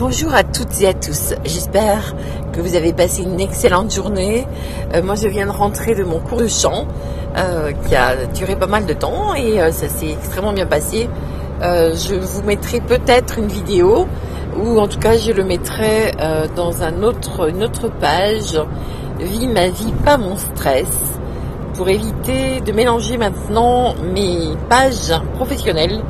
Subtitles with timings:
[0.00, 1.34] Bonjour à toutes et à tous.
[1.44, 2.14] J'espère
[2.54, 4.46] que vous avez passé une excellente journée.
[4.94, 6.88] Euh, moi, je viens de rentrer de mon cours de chant
[7.36, 11.06] euh, qui a duré pas mal de temps et euh, ça s'est extrêmement bien passé.
[11.60, 14.06] je vous mettrai peut-être une vidéo
[14.56, 16.12] ou en tout cas je le mettrai
[16.56, 18.58] dans un autre, une autre page.
[19.18, 20.88] Vie ma vie, pas mon stress
[21.74, 26.00] pour éviter de mélanger maintenant mes pages professionnelles.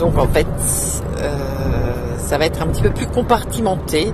[0.00, 0.48] donc en fait,
[2.32, 4.10] ça va être un petit peu plus compartimenté.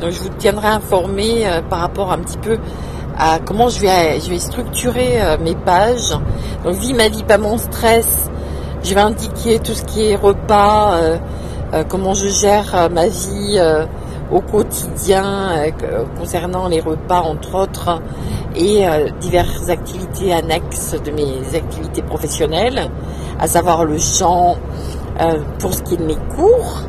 [0.00, 2.56] Donc je vous tiendrai informé euh, par rapport un petit peu
[3.18, 6.16] à comment je vais, structurer euh, mes pages.
[6.62, 8.30] Donc vie ma vie, pas mon stress.
[8.84, 11.18] Je vais indiquer tout ce qui est repas, euh,
[11.88, 13.60] comment je gère ma vie
[14.30, 15.50] au quotidien
[16.16, 18.00] concernant les repas entre autres
[18.54, 18.84] et
[19.20, 22.88] diverses activités annexes de mes activités professionnelles,
[23.40, 24.56] à savoir le chant
[25.58, 26.84] pour ce qui est de mes cours,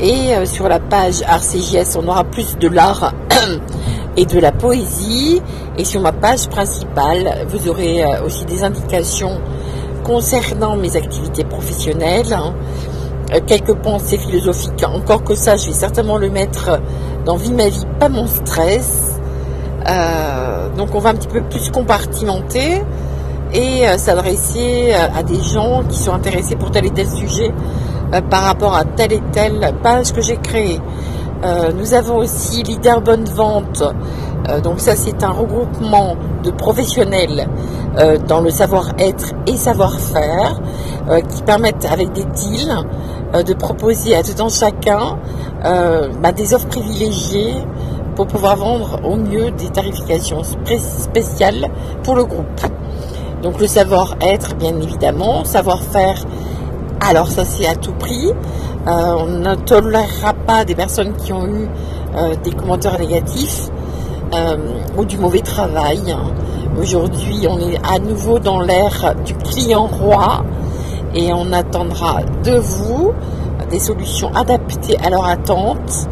[0.00, 3.12] et euh, sur la page RCJS, on aura plus de l'art
[4.16, 5.42] et de la poésie.
[5.78, 9.40] Et sur ma page principale, vous aurez euh, aussi des indications
[10.04, 12.32] concernant mes activités professionnelles.
[12.32, 12.54] Hein.
[13.34, 14.84] Euh, quelques pensées philosophiques.
[14.84, 16.80] Encore que ça, je vais certainement le mettre
[17.24, 19.20] dans Vie ma vie, pas mon stress.
[20.76, 22.82] donc on va un petit peu plus compartimenter
[23.54, 27.52] et s'adresser à des gens qui sont intéressés pour tel et tel sujet
[28.20, 30.80] par rapport à telle et telle page que j'ai créée.
[31.44, 33.82] Euh, nous avons aussi Leader Bonne Vente.
[34.48, 37.48] Euh, donc ça, c'est un regroupement de professionnels
[38.26, 40.58] dans le savoir-être et savoir-faire
[41.28, 42.74] qui permettent, avec des deals,
[43.44, 45.18] de proposer à tout un chacun
[45.62, 47.54] bah, des offres privilégiées
[48.16, 51.68] pour pouvoir vendre au mieux des tarifications spéciales
[52.02, 52.60] pour le groupe.
[53.42, 56.24] Donc le savoir-être, bien évidemment, savoir-faire
[57.02, 58.30] alors ça c'est à tout prix.
[58.86, 61.68] Euh, on ne tolérera pas des personnes qui ont eu
[62.16, 63.68] euh, des commentaires négatifs
[64.34, 64.56] euh,
[64.96, 66.16] ou du mauvais travail.
[66.80, 70.44] Aujourd'hui on est à nouveau dans l'ère du client roi
[71.14, 73.12] et on attendra de vous
[73.70, 76.08] des solutions adaptées à leur attente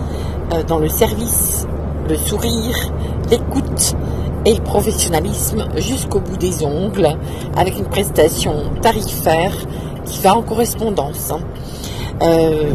[0.66, 1.66] dans le service,
[2.08, 2.92] le sourire,
[3.30, 3.94] l'écoute
[4.44, 7.08] et le professionnalisme jusqu'au bout des ongles
[7.56, 9.52] avec une prestation tarifaire
[10.04, 11.30] qui va en correspondance.
[11.30, 11.40] Hein.
[12.22, 12.72] Euh,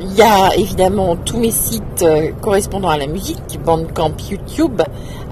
[0.00, 4.80] il y a évidemment tous mes sites euh, correspondant à la musique, Bandcamp YouTube,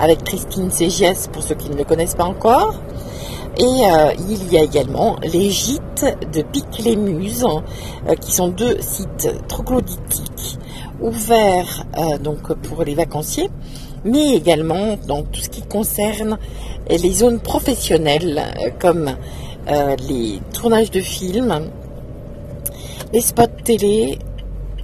[0.00, 2.74] avec Christine CGS pour ceux qui ne le connaissent pas encore.
[3.58, 7.46] Et euh, il y a également les gîtes de Pic les Muses,
[8.20, 10.58] qui sont deux sites troglodytiques
[11.00, 11.84] ouverts
[12.20, 13.50] donc pour les vacanciers,
[14.04, 16.38] mais également dans tout ce qui concerne
[16.88, 18.42] les zones professionnelles
[18.80, 19.10] comme
[19.70, 21.70] euh, les tournages de films,
[23.12, 24.18] les spots télé,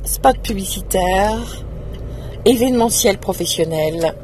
[0.04, 1.64] spots publicitaires,
[2.44, 4.14] événementiels professionnels,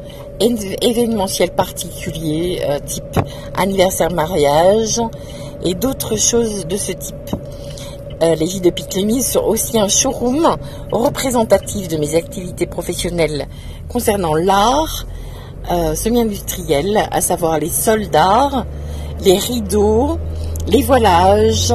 [0.40, 3.18] événementiels particuliers, euh, type
[3.56, 5.00] anniversaire, mariage,
[5.64, 7.36] et d'autres choses de ce type.
[8.22, 8.72] Euh, les J de
[9.22, 10.56] sont aussi un showroom
[10.92, 13.48] représentatif de mes activités professionnelles
[13.88, 15.06] concernant l'art
[15.94, 18.66] semi-industriel, à savoir les soldats,
[19.24, 20.18] les rideaux,
[20.66, 21.72] les voilages,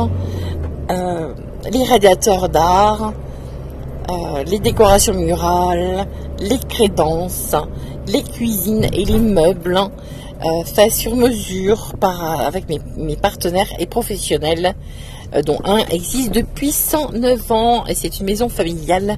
[0.90, 1.34] euh,
[1.72, 3.14] les radiateurs d'art,
[4.10, 6.08] euh, les décorations murales,
[6.40, 7.56] les crédences,
[8.08, 14.74] les cuisines et les meubles euh, faits sur mesure par, avec mes, partenaires et professionnels,
[15.46, 19.18] dont un existe depuis 109 ans et c'est une maison familiale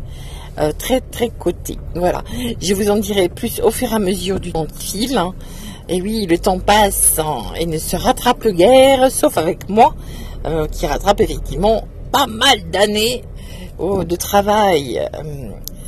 [0.78, 1.78] très très cotée.
[1.96, 2.22] Voilà,
[2.62, 5.18] je vous en dirai plus au fur et à mesure du temps de fil.
[5.90, 7.20] Et oui, le temps passe
[7.60, 9.94] et ne se rattrape guère, sauf avec moi,
[10.46, 13.24] euh, qui rattrape effectivement pas mal d'années
[13.78, 15.24] oh, de travail, euh,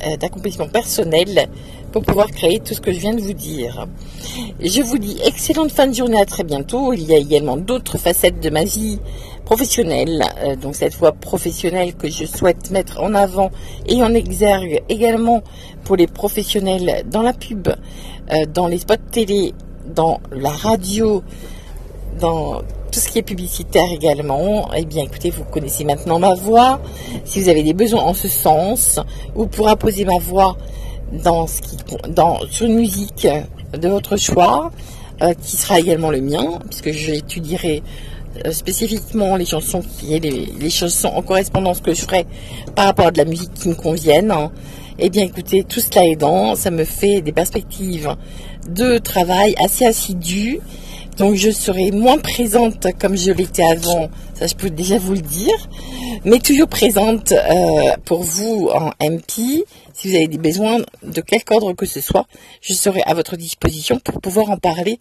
[0.06, 1.48] euh, d'accomplissement personnel
[1.92, 3.86] pour pouvoir créer tout ce que je viens de vous dire.
[4.60, 6.92] Je vous dis excellente fin de journée, à très bientôt.
[6.92, 8.98] Il y a également d'autres facettes de ma vie
[9.44, 10.24] professionnelle,
[10.60, 13.50] donc cette fois professionnelle que je souhaite mettre en avant
[13.86, 15.42] et en exergue également
[15.84, 17.68] pour les professionnels dans la pub,
[18.52, 19.52] dans les spots télé
[19.86, 21.22] dans la radio,
[22.20, 26.80] dans tout ce qui est publicitaire également, eh bien écoutez, vous connaissez maintenant ma voix.
[27.24, 29.00] Si vous avez des besoins en ce sens,
[29.34, 30.56] vous pourrez poser ma voix
[31.24, 31.76] dans ce qui,
[32.08, 33.26] dans, sur une musique
[33.72, 34.70] de votre choix,
[35.22, 37.82] euh, qui sera également le mien, puisque j'étudierai
[38.46, 42.26] euh, spécifiquement les chansons qui les, les chansons en correspondance que je ferai
[42.74, 44.32] par rapport à de la musique qui me convienne.
[44.96, 48.14] Eh bien écoutez, tout cela aidant, ça me fait des perspectives
[48.68, 50.60] de travail assez assidu
[51.18, 55.20] Donc je serai moins présente comme je l'étais avant, ça je peux déjà vous le
[55.20, 55.68] dire,
[56.24, 59.64] mais toujours présente euh, pour vous en MP.
[59.94, 62.26] Si vous avez des besoins de quelque ordre que ce soit,
[62.60, 65.00] je serai à votre disposition pour pouvoir en parler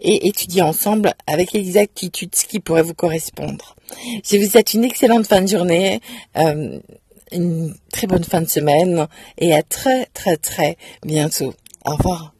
[0.00, 3.76] et étudier ensemble avec exactitude ce qui pourrait vous correspondre.
[4.24, 6.00] Je vous souhaite une excellente fin de journée,
[6.36, 6.78] euh,
[7.32, 9.06] une très bonne fin de semaine
[9.38, 11.54] et à très très très bientôt.
[11.84, 12.32] Au revoir.